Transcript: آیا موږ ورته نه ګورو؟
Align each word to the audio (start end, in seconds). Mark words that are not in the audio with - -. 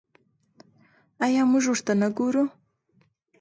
آیا 1.25 1.41
موږ 1.51 1.65
ورته 1.69 1.93
نه 2.01 2.07
ګورو؟ 2.17 2.43